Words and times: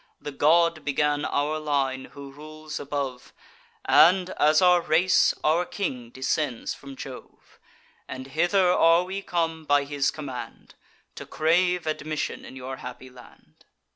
The 0.19 0.31
god 0.31 0.83
began 0.83 1.25
our 1.25 1.59
line, 1.59 2.05
who 2.13 2.31
rules 2.31 2.79
above; 2.79 3.33
And, 3.85 4.31
as 4.31 4.59
our 4.59 4.81
race, 4.81 5.35
our 5.43 5.63
king 5.63 6.09
descends 6.09 6.73
from 6.73 6.95
Jove: 6.95 7.59
And 8.07 8.25
hither 8.25 8.67
are 8.71 9.03
we 9.03 9.21
come, 9.21 9.63
by 9.63 9.83
his 9.83 10.09
command, 10.09 10.73
To 11.13 11.27
crave 11.27 11.85
admission 11.85 12.43
in 12.45 12.55
your 12.55 12.77
happy 12.77 13.11
land. 13.11 13.63